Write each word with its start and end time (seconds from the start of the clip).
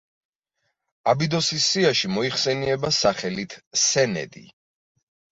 აბიდოსის 1.11 1.67
სიაში 1.73 2.09
მოიხსენიება 2.13 2.91
სახელით 2.99 3.53
სენედი. 3.83 4.43